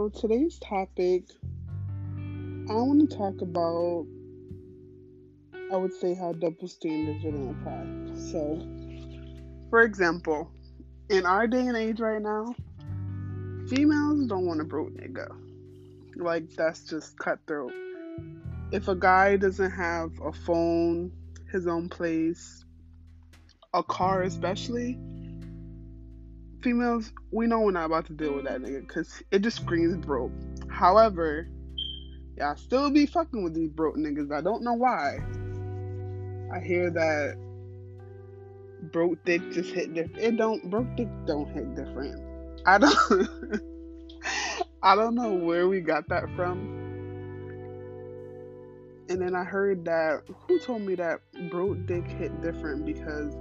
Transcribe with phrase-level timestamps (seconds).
[0.00, 1.24] So today's topic,
[2.70, 4.06] I want to talk about,
[5.70, 7.84] I would say how double standards really apply.
[8.16, 8.66] So,
[9.68, 10.50] for example,
[11.10, 12.54] in our day and age right now,
[13.68, 15.28] females don't want a broke nigga.
[16.16, 17.74] Like that's just cutthroat.
[18.72, 21.12] If a guy doesn't have a phone,
[21.52, 22.64] his own place,
[23.74, 24.98] a car especially,
[26.62, 29.96] females, we know we're not about to deal with that nigga because it just screams
[30.04, 30.32] broke.
[30.68, 31.48] However,
[32.36, 34.32] y'all still be fucking with these broke niggas.
[34.32, 35.18] I don't know why.
[36.54, 37.36] I hear that
[38.92, 40.18] broke dick just hit different.
[40.18, 42.20] It don't broke dick don't hit different.
[42.66, 43.62] I don't.
[44.82, 46.78] I don't know where we got that from.
[49.08, 51.20] And then I heard that who told me that
[51.50, 53.34] broke dick hit different because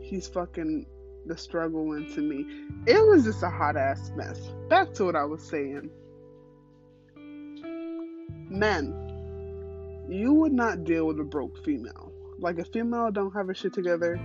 [0.00, 0.86] he's fucking
[1.26, 2.46] the struggle into me.
[2.86, 4.38] It was just a hot ass mess.
[4.68, 5.90] Back to what I was saying.
[8.48, 12.12] Men, you would not deal with a broke female.
[12.38, 14.16] Like a female don't have her shit together,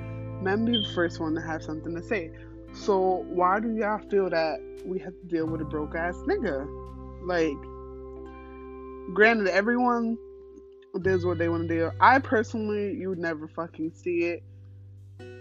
[0.41, 2.31] men be the first one to have something to say.
[2.73, 6.67] So why do y'all feel that we have to deal with a broke ass nigga?
[7.25, 7.57] Like,
[9.13, 10.17] granted, everyone
[11.01, 11.91] does what they want to do.
[11.99, 14.43] I personally, you would never fucking see it.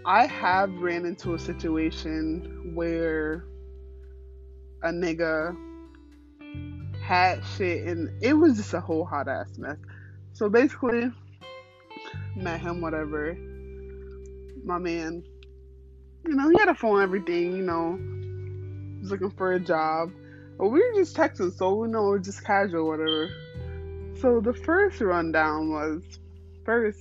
[0.05, 3.45] I have ran into a situation where
[4.81, 5.55] a nigga
[6.99, 9.77] had shit and it was just a whole hot ass mess.
[10.33, 11.11] So basically,
[12.35, 13.35] met him, whatever.
[14.63, 15.23] My man,
[16.25, 17.99] you know, he had a phone, everything, you know,
[19.01, 20.11] was looking for a job.
[20.57, 23.29] But we were just texting, so we know it was just casual, whatever.
[24.19, 26.01] So the first rundown was
[26.65, 26.99] first,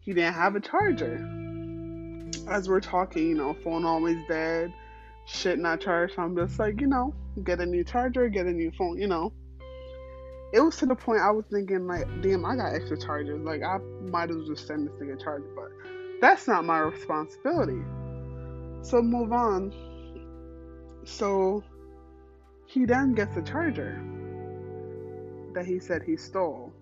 [0.00, 1.46] he didn't have a charger
[2.48, 4.72] as we're talking, you know, phone always dead,
[5.26, 6.14] shit not charged.
[6.14, 7.14] So I'm just like, you know,
[7.44, 9.32] get a new charger, get a new phone, you know.
[10.52, 13.40] It was to the point I was thinking like, damn, I got extra chargers.
[13.42, 13.78] Like I
[14.10, 15.70] might as well just send this thing a charger, but
[16.20, 17.82] that's not my responsibility.
[18.82, 19.74] So move on.
[21.04, 21.62] So
[22.66, 24.02] he then gets a charger
[25.54, 26.72] that he said he stole.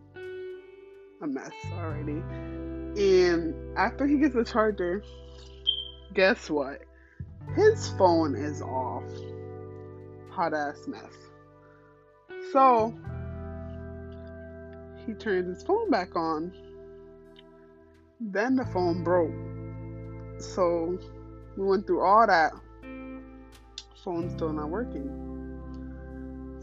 [1.22, 2.22] A mess already.
[2.98, 5.02] And after he gets the charger,
[6.14, 6.82] guess what?
[7.54, 9.04] His phone is off.
[10.30, 11.12] Hot ass mess.
[12.52, 12.94] So
[15.06, 16.52] he turned his phone back on.
[18.20, 20.42] Then the phone broke.
[20.42, 20.98] So
[21.56, 22.52] we went through all that.
[24.04, 25.26] Phone's still not working.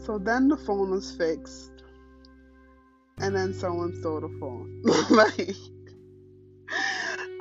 [0.04, 1.70] So then the phone was fixed.
[3.18, 4.82] And then someone stole the phone.
[5.10, 5.56] like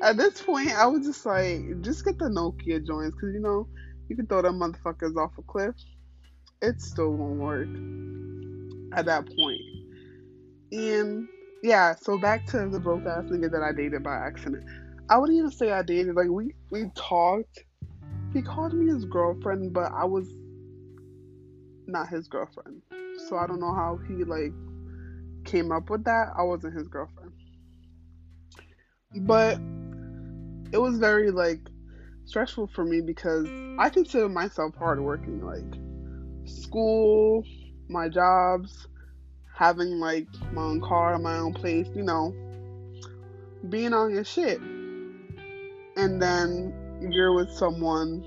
[0.04, 3.68] at this point, I was just like, just get the Nokia joints, cause you know
[4.10, 5.76] you can throw them motherfuckers off a cliff.
[6.62, 7.70] It still won't work
[8.98, 9.62] at that point.
[10.72, 11.28] And
[11.64, 14.66] yeah, so back to the broke ass nigga that I dated by accident.
[15.10, 16.16] I wouldn't even say I dated.
[16.16, 17.64] Like we we talked.
[18.34, 20.28] He called me his girlfriend, but I was
[21.88, 22.82] not his girlfriend.
[23.30, 24.54] So I don't know how he like
[25.46, 26.34] came up with that.
[26.38, 27.32] I wasn't his girlfriend.
[29.22, 29.60] But
[30.74, 31.62] it was very like
[32.26, 33.48] stressful for me because
[33.78, 35.46] I consider myself hardworking.
[35.46, 35.80] Like
[36.46, 37.44] school,
[37.88, 38.88] my jobs,
[39.56, 42.34] having like my own car, my own place, you know,
[43.70, 44.60] being on your shit.
[45.96, 48.26] And then you're with someone.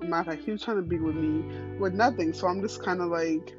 [0.00, 2.34] Matter of fact, he was trying to be with me with nothing.
[2.34, 3.54] So I'm just kind of like,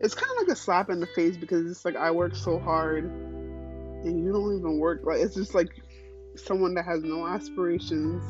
[0.00, 2.58] it's kind of like a slap in the face because it's like I work so
[2.58, 5.02] hard and you don't even work.
[5.04, 5.70] Like it's just like
[6.36, 8.22] someone that has no aspirations,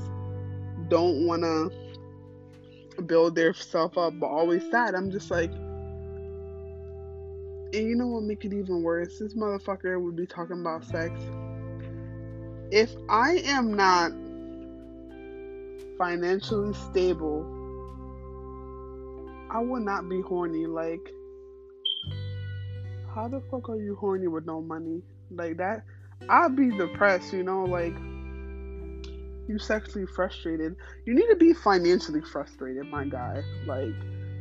[0.89, 4.95] don't want to build their self up, but always sad.
[4.95, 5.51] I'm just like,
[7.75, 9.19] and you know what make it even worse?
[9.19, 11.13] This motherfucker would be talking about sex.
[12.71, 14.13] If I am not
[15.99, 17.47] financially stable,
[19.51, 20.67] I would not be horny.
[20.67, 21.13] Like,
[23.15, 25.03] how the fuck are you horny with no money?
[25.31, 25.85] Like that
[26.29, 27.95] I'll be depressed, you know, like
[29.49, 30.77] you sexually frustrated.
[31.05, 33.43] You need to be financially frustrated, my guy.
[33.67, 33.95] Like,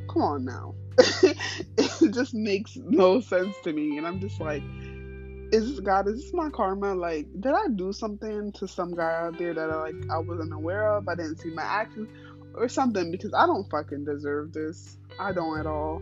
[0.10, 0.76] come on now.
[0.98, 3.98] it just makes no sense to me.
[3.98, 4.64] And I'm just like,
[5.52, 6.94] is God, is this my karma?
[6.96, 10.54] Like, did I do something to some guy out there that I like I wasn't
[10.54, 11.08] aware of?
[11.08, 12.10] I didn't see my actions
[12.54, 14.98] or something because I don't fucking deserve this.
[15.20, 16.02] I don't at all.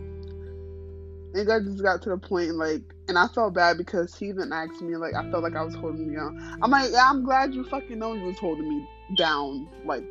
[1.33, 4.51] And I just got to the point like, and I felt bad because he even
[4.51, 6.59] asked me like, I felt like I was holding me down.
[6.61, 10.03] I'm like, yeah, I'm glad you fucking know you was holding me down, like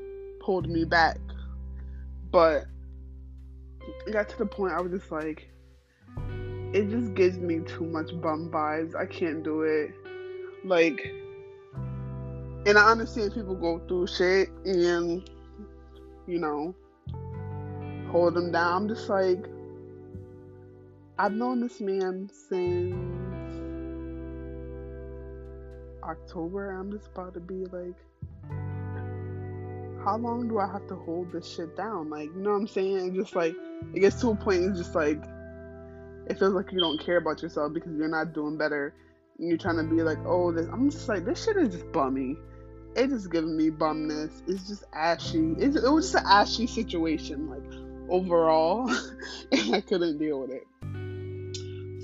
[0.42, 1.18] holding me back.
[2.30, 2.66] But
[4.06, 5.50] it got to the point I was just like,
[6.72, 8.94] it just gives me too much bum vibes.
[8.94, 9.92] I can't do it.
[10.64, 11.00] Like,
[12.66, 15.28] and I understand people go through shit and,
[16.26, 16.74] you know,
[18.10, 18.82] hold them down.
[18.82, 19.46] I'm just like,
[21.20, 22.94] I've known this man since
[26.04, 26.70] October.
[26.70, 27.96] I'm just about to be like,
[30.04, 32.08] how long do I have to hold this shit down?
[32.08, 33.16] Like, you know what I'm saying?
[33.16, 33.56] just like,
[33.92, 35.20] it gets to a point, it's just like,
[36.28, 38.94] it feels like you don't care about yourself because you're not doing better.
[39.38, 40.68] And you're trying to be like, oh, this.
[40.72, 42.36] I'm just like, this shit is just bummy.
[42.94, 44.30] It just giving me bumness.
[44.46, 45.54] It's just ashy.
[45.58, 47.64] It's, it was just an ashy situation, like,
[48.08, 48.88] overall.
[49.52, 50.64] and I couldn't deal with it.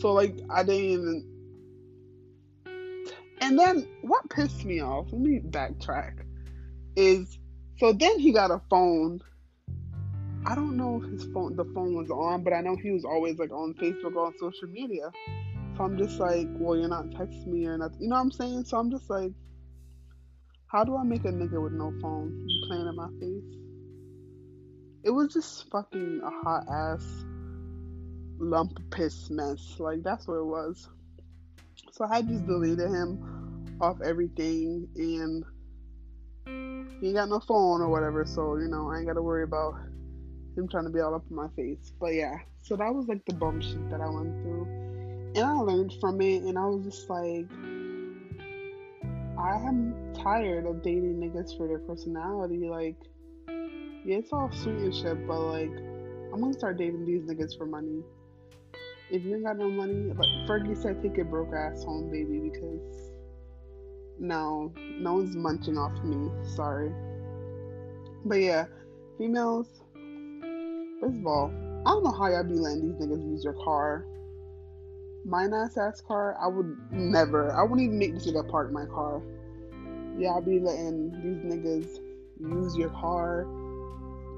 [0.05, 1.25] So, like, I didn't even.
[3.41, 6.27] And then what pissed me off, let me backtrack,
[6.95, 7.39] is
[7.79, 9.23] so then he got a phone.
[10.45, 13.07] I don't know if his phone the phone was on, but I know he was
[13.07, 15.11] always like on Facebook or on social media.
[15.79, 18.03] So I'm just like, well, you're not texting me or nothing.
[18.03, 18.65] You know what I'm saying?
[18.67, 19.33] So I'm just like,
[20.67, 22.45] how do I make a nigga with no phone?
[22.47, 23.59] You playing in my face?
[25.03, 27.25] It was just fucking a hot ass
[28.45, 29.77] lump piss mess.
[29.79, 30.89] Like that's what it was.
[31.93, 35.45] So I just deleted him off everything and
[37.01, 39.75] he ain't got no phone or whatever, so you know, I ain't gotta worry about
[40.57, 41.93] him trying to be all up in my face.
[42.01, 44.67] But yeah, so that was like the bum shit that I went through.
[45.37, 47.47] And I learned from it and I was just like
[49.37, 52.69] I am tired of dating niggas for their personality.
[52.69, 52.97] Like,
[53.49, 55.73] yeah, it's all sweet and shit, but like,
[56.33, 58.03] I'm gonna start dating these niggas for money.
[59.11, 62.39] If you ain't got no money, like Fergie said, take your broke ass home, baby,
[62.39, 63.13] because
[64.19, 66.31] no, no one's munching off me.
[66.55, 66.93] Sorry.
[68.25, 68.67] But yeah,
[69.19, 69.67] females,
[71.01, 71.53] first of all,
[71.87, 74.07] I don't know how y'all be letting these niggas use your car.
[75.27, 78.87] My nice ass car, I would never, I wouldn't even make this nigga park my
[78.87, 79.21] car.
[80.19, 81.99] Yeah, I'll be letting these niggas
[82.41, 83.43] use your car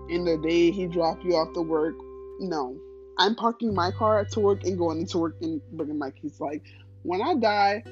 [0.08, 1.94] in the day he drop you off to work.
[2.40, 2.76] No.
[3.18, 6.38] I'm parking my car to work and going into work and bringing my keys.
[6.40, 6.62] Like,
[7.02, 7.82] when I die,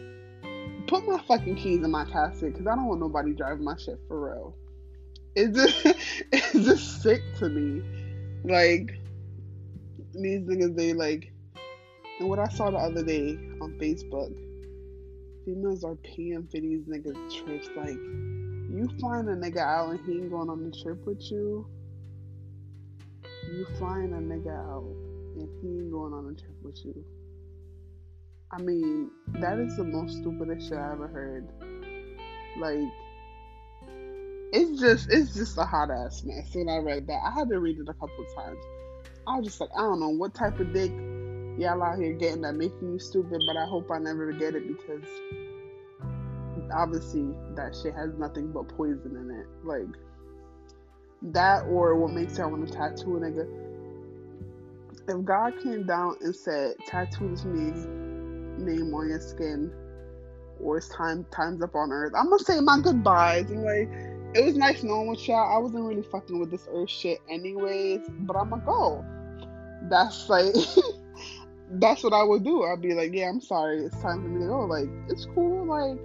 [0.86, 3.98] put my fucking keys in my casket because I don't want nobody driving my shit
[4.06, 4.56] for real.
[5.34, 5.86] It's just,
[6.32, 7.82] it's just sick to me.
[8.44, 8.98] Like,
[10.12, 11.32] these niggas, they like,
[12.20, 13.30] and what I saw the other day
[13.60, 14.32] on Facebook,
[15.44, 17.68] females are paying for these niggas' trips.
[17.76, 21.66] Like, you find a nigga out and he ain't going on the trip with you.
[23.50, 27.04] You find a nigga out and he ain't going on a trip with you.
[28.52, 29.10] I mean,
[29.40, 31.48] that is the most stupidest shit I ever heard.
[32.58, 32.78] Like,
[34.52, 36.54] it's just it's just a hot ass mess.
[36.54, 38.58] When I read that, I had to read it a couple times.
[39.26, 40.92] I was just like, I don't know what type of dick
[41.58, 44.68] y'all out here getting that making you stupid, but I hope I never get it
[44.68, 45.08] because
[46.72, 49.46] obviously that shit has nothing but poison in it.
[49.66, 49.88] Like
[51.32, 53.63] that, or what makes y'all want to tattoo a nigga.
[55.06, 57.72] If God came down and said, "Tattoo me,"
[58.58, 59.72] name on your skin
[60.60, 62.12] or it's time time's up on earth.
[62.16, 63.88] I'm gonna say my goodbyes and like
[64.34, 65.54] it was nice knowing with y'all.
[65.54, 69.04] I wasn't really fucking with this earth shit anyways, but I'm gonna go.
[69.88, 70.54] That's like
[71.72, 72.64] that's what I would do.
[72.64, 74.60] I'd be like, Yeah, I'm sorry, it's time for me to go.
[74.60, 75.98] Like, it's cool, like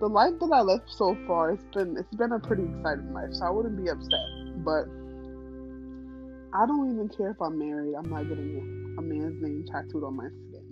[0.00, 3.32] the life that I lived so far, it's been it's been a pretty exciting life,
[3.32, 4.64] so I wouldn't be upset.
[4.64, 4.86] But
[6.52, 7.94] I don't even care if I'm married.
[7.94, 10.70] I'm not getting a man's name tattooed on my skin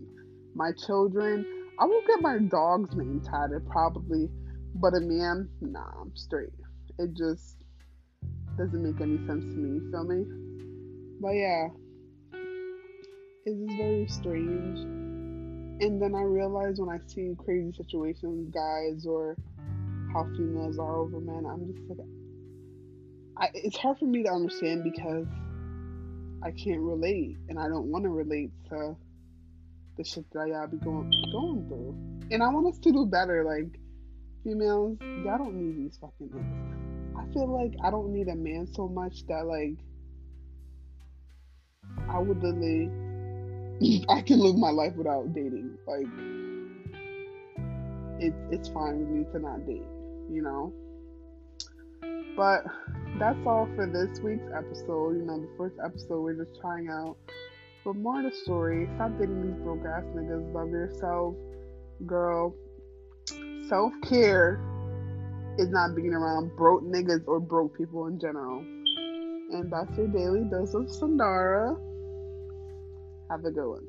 [0.59, 1.47] my children.
[1.79, 4.29] I will get my dog's name tatted probably,
[4.75, 6.53] but a man, nah, I'm straight.
[6.99, 7.63] It just
[8.59, 9.79] doesn't make any sense to me.
[9.79, 10.25] You feel me?
[11.21, 11.69] But yeah,
[13.47, 14.81] it is very strange.
[15.81, 19.37] And then I realize when I see crazy situations, guys, or
[20.13, 21.99] how females are over men, I'm just like,
[23.37, 25.27] I, it's hard for me to understand because
[26.43, 28.97] I can't relate, and I don't want to relate to
[29.97, 31.97] the shit that y'all be going going through.
[32.31, 33.45] And I want us to do better.
[33.45, 33.79] Like
[34.45, 37.17] females, y'all don't need these fucking things.
[37.19, 39.79] I feel like I don't need a man so much that like
[42.09, 42.91] I would literally
[44.09, 45.77] I can live my life without dating.
[45.87, 46.07] Like
[48.21, 49.83] it, it's fine with me to not date,
[50.31, 50.73] you know.
[52.37, 52.65] But
[53.19, 55.17] that's all for this week's episode.
[55.17, 57.17] You know, the first episode we're just trying out
[57.89, 60.53] but more the story, stop dating these broke ass niggas.
[60.53, 61.35] Love yourself,
[62.05, 62.55] girl.
[63.67, 64.61] Self care
[65.57, 68.59] is not being around broke niggas or broke people in general.
[68.59, 71.81] And that's your daily dose of Sandara.
[73.31, 73.88] Have a good one.